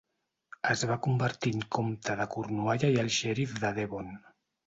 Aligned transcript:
Es 0.75 0.83
va 0.91 0.95
convertir 1.07 1.51
en 1.57 1.61
comte 1.75 2.15
de 2.21 2.27
Cornualla 2.35 2.91
i 2.95 2.99
alt 3.05 3.17
xerif 3.17 3.55
de 3.67 3.71
Devon. 3.79 4.09